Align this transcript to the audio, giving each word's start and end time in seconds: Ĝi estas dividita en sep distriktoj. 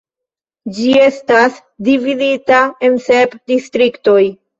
Ĝi 0.77 0.93
estas 1.07 1.59
dividita 1.89 2.63
en 2.89 2.97
sep 3.09 3.37
distriktoj. 3.53 4.17